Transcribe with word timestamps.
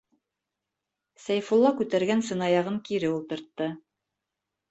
-Сәйфулла 1.25 1.73
күтәргән 1.81 2.25
сынаяғын 2.29 2.79
кире 2.89 3.13
ултыртты. 3.19 3.67